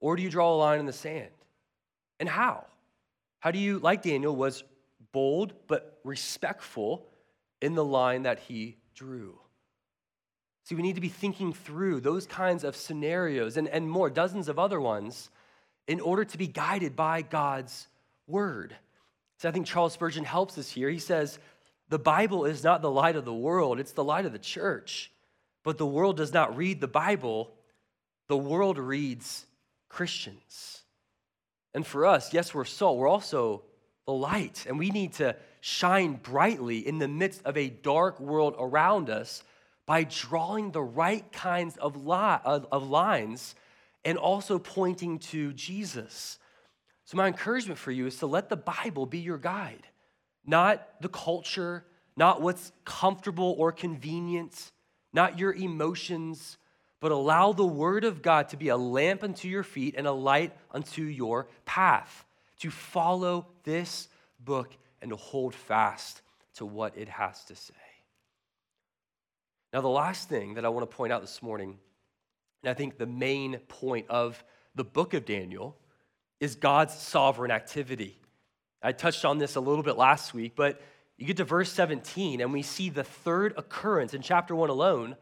[0.00, 1.30] Or do you draw a line in the sand?
[2.20, 2.64] And how?
[3.40, 4.64] How do you, like Daniel, was
[5.12, 7.06] bold but respectful
[7.60, 9.38] in the line that he drew?
[10.64, 14.48] See, we need to be thinking through those kinds of scenarios and, and more, dozens
[14.48, 15.28] of other ones,
[15.86, 17.86] in order to be guided by God's
[18.26, 18.74] word.
[19.38, 20.88] So I think Charles Spurgeon helps us here.
[20.88, 21.38] He says,
[21.88, 25.10] The Bible is not the light of the world, it's the light of the church.
[25.62, 27.50] But the world does not read the Bible,
[28.28, 29.46] the world reads
[29.88, 30.82] Christians.
[31.72, 33.62] And for us, yes, we're salt, we're also
[34.06, 38.54] the light, and we need to shine brightly in the midst of a dark world
[38.58, 39.42] around us
[39.86, 43.54] by drawing the right kinds of, li- of lines
[44.04, 46.38] and also pointing to Jesus.
[47.04, 49.86] So, my encouragement for you is to let the Bible be your guide,
[50.46, 51.84] not the culture,
[52.16, 54.72] not what's comfortable or convenient,
[55.12, 56.58] not your emotions,
[57.00, 60.12] but allow the Word of God to be a lamp unto your feet and a
[60.12, 62.24] light unto your path,
[62.60, 64.08] to follow this
[64.40, 66.22] book and to hold fast
[66.54, 67.74] to what it has to say.
[69.72, 71.78] Now, the last thing that I want to point out this morning,
[72.64, 74.42] and I think the main point of
[74.74, 75.76] the book of Daniel,
[76.40, 78.18] is God's sovereign activity.
[78.82, 80.80] I touched on this a little bit last week, but
[81.18, 85.16] you get to verse 17, and we see the third occurrence in chapter 1 alone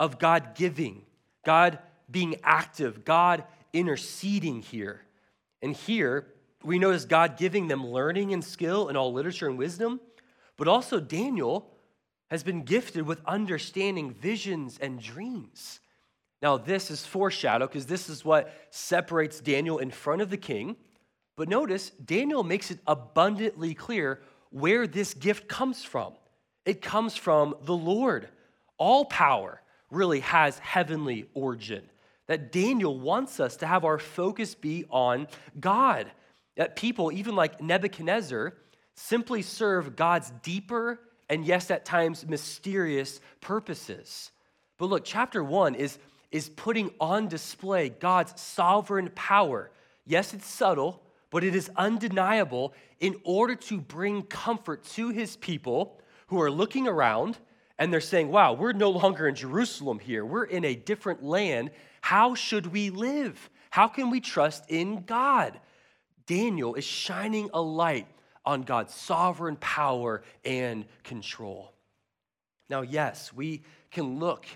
[0.00, 1.02] of God giving,
[1.44, 1.78] God
[2.10, 5.02] being active, God interceding here.
[5.60, 6.26] And here,
[6.64, 10.00] we notice God giving them learning and skill in all literature and wisdom,
[10.56, 11.70] but also Daniel
[12.30, 15.80] has been gifted with understanding visions and dreams.
[16.40, 20.76] Now, this is foreshadow because this is what separates Daniel in front of the king.
[21.36, 24.20] But notice, Daniel makes it abundantly clear
[24.50, 26.12] where this gift comes from.
[26.64, 28.28] It comes from the Lord.
[28.76, 31.82] All power really has heavenly origin.
[32.26, 35.28] That Daniel wants us to have our focus be on
[35.58, 36.10] God.
[36.56, 38.54] That people, even like Nebuchadnezzar,
[38.94, 44.30] simply serve God's deeper and, yes, at times mysterious purposes.
[44.76, 45.98] But look, chapter one is
[46.30, 49.70] is putting on display God's sovereign power.
[50.04, 56.00] Yes, it's subtle, but it is undeniable in order to bring comfort to his people
[56.28, 57.38] who are looking around
[57.78, 60.24] and they're saying, wow, we're no longer in Jerusalem here.
[60.24, 61.70] We're in a different land.
[62.00, 63.50] How should we live?
[63.70, 65.60] How can we trust in God?
[66.26, 68.08] Daniel is shining a light
[68.44, 71.72] on God's sovereign power and control.
[72.68, 74.46] Now, yes, we can look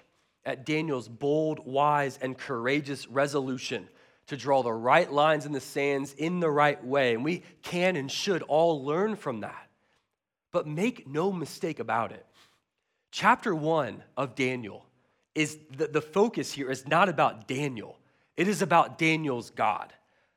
[0.45, 3.89] at Daniel's bold, wise, and courageous resolution
[4.27, 7.15] to draw the right lines in the sands in the right way.
[7.15, 9.69] And we can and should all learn from that.
[10.53, 12.25] But make no mistake about it.
[13.11, 14.87] Chapter one of Daniel
[15.35, 17.99] is the, the focus here is not about Daniel,
[18.37, 19.93] it is about Daniel's God.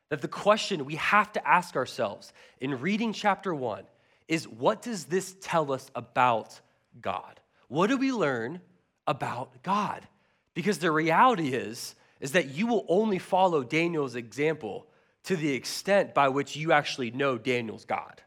[0.08, 3.84] That the question we have to ask ourselves in reading chapter one
[4.28, 6.60] is what does this tell us about
[7.00, 7.40] God?
[7.68, 8.60] What do we learn
[9.06, 10.06] about God.
[10.54, 14.86] Because the reality is, is that you will only follow Daniel's example
[15.24, 18.22] to the extent by which you actually know Daniel's God.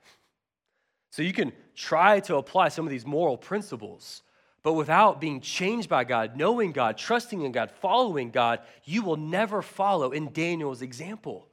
[1.11, 4.21] So you can try to apply some of these moral principles,
[4.61, 9.17] but without being changed by God, knowing God, trusting in God, following God, you will
[9.17, 11.47] never follow in Daniel's example.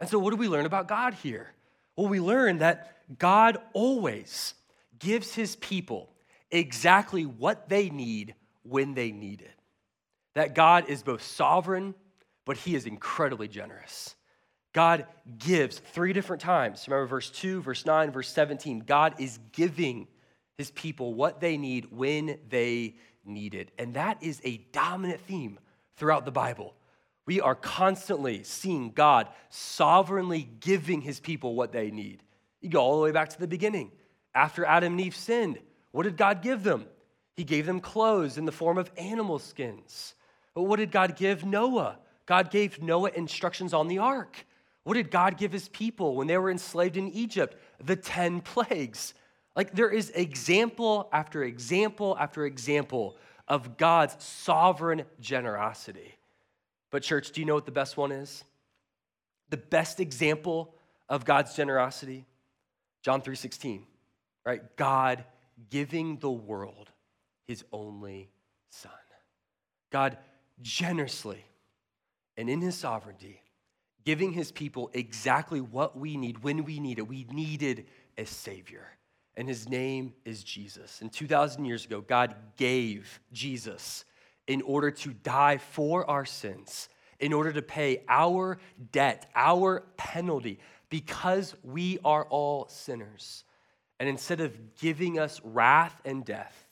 [0.00, 1.52] And so, what do we learn about God here?
[1.96, 4.54] Well, we learn that God always
[4.98, 6.10] gives his people
[6.50, 8.34] exactly what they need
[8.68, 9.54] when they need it.
[10.34, 11.94] That God is both sovereign,
[12.44, 14.14] but he is incredibly generous.
[14.72, 15.06] God
[15.38, 16.86] gives three different times.
[16.86, 18.80] Remember verse 2, verse 9, verse 17.
[18.80, 20.06] God is giving
[20.56, 23.70] his people what they need when they need it.
[23.78, 25.58] And that is a dominant theme
[25.96, 26.74] throughout the Bible.
[27.26, 32.22] We are constantly seeing God sovereignly giving his people what they need.
[32.60, 33.92] You go all the way back to the beginning.
[34.34, 35.58] After Adam and Eve sinned,
[35.92, 36.86] what did God give them?
[37.38, 40.14] He gave them clothes in the form of animal skins.
[40.54, 42.00] But what did God give Noah?
[42.26, 44.44] God gave Noah instructions on the ark.
[44.82, 47.56] What did God give his people when they were enslaved in Egypt?
[47.78, 49.14] The 10 plagues.
[49.54, 53.16] Like there is example after example after example
[53.46, 56.16] of God's sovereign generosity.
[56.90, 58.42] But church, do you know what the best one is?
[59.50, 60.74] The best example
[61.08, 62.24] of God's generosity?
[63.02, 63.86] John 3:16.
[64.44, 64.60] Right?
[64.74, 65.24] God
[65.70, 66.90] giving the world
[67.48, 68.30] his only
[68.70, 68.92] Son.
[69.90, 70.18] God
[70.60, 71.44] generously
[72.36, 73.42] and in his sovereignty,
[74.04, 77.08] giving his people exactly what we need when we need it.
[77.08, 77.86] We needed
[78.16, 78.86] a Savior,
[79.36, 81.00] and his name is Jesus.
[81.00, 84.04] And 2,000 years ago, God gave Jesus
[84.46, 86.88] in order to die for our sins,
[87.18, 88.58] in order to pay our
[88.92, 90.58] debt, our penalty,
[90.90, 93.44] because we are all sinners.
[94.00, 96.67] And instead of giving us wrath and death,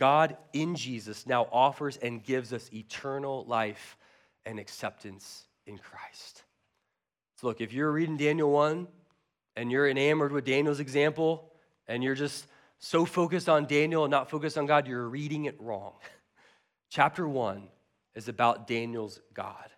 [0.00, 3.98] God in Jesus now offers and gives us eternal life
[4.46, 6.42] and acceptance in Christ.
[7.36, 8.88] So, look, if you're reading Daniel 1
[9.56, 11.52] and you're enamored with Daniel's example
[11.86, 12.46] and you're just
[12.78, 15.92] so focused on Daniel and not focused on God, you're reading it wrong.
[16.88, 17.68] Chapter 1
[18.14, 19.68] is about Daniel's God,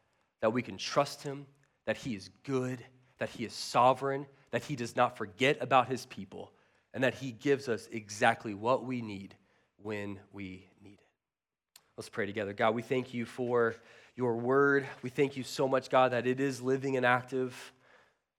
[0.41, 1.47] that we can trust him,
[1.85, 2.79] that he is good,
[3.19, 6.53] that he is sovereign, that he does not forget about his people,
[6.95, 9.35] and that he gives us exactly what we need
[9.83, 11.07] when we need it.
[11.97, 12.53] Let's pray together.
[12.53, 13.75] God, we thank you for
[14.17, 14.87] your word.
[15.03, 17.73] We thank you so much, God, that it is living and active,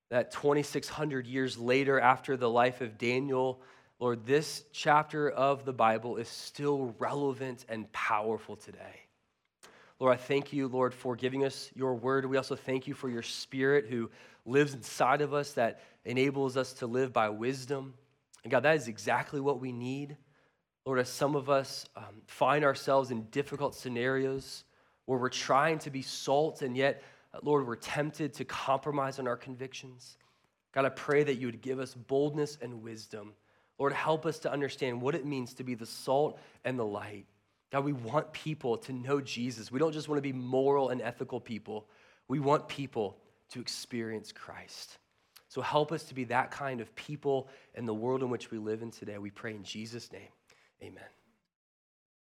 [0.10, 3.62] that 2,600 years later, after the life of Daniel,
[4.00, 9.02] Lord, this chapter of the Bible is still relevant and powerful today.
[10.00, 12.26] Lord, I thank you, Lord, for giving us your word.
[12.26, 14.10] We also thank you for your spirit who
[14.46, 17.94] lives inside of us that enables us to live by wisdom.
[18.44, 20.18] And God, that is exactly what we need.
[20.86, 24.66] Lord, as some of us um, find ourselves in difficult scenarios
[25.06, 27.02] where we're trying to be salt and yet,
[27.34, 30.18] uh, Lord, we're tempted to compromise on our convictions.
[30.74, 33.34] God, I pray that you would give us boldness and wisdom.
[33.80, 37.26] Lord, help us to understand what it means to be the salt and the light.
[37.72, 39.72] God, we want people to know Jesus.
[39.72, 41.88] We don't just want to be moral and ethical people,
[42.28, 43.18] we want people
[43.52, 44.98] to experience Christ.
[45.48, 48.58] So help us to be that kind of people in the world in which we
[48.58, 49.20] live in today.
[49.20, 50.30] We pray in Jesus' name.
[50.84, 51.23] Amen.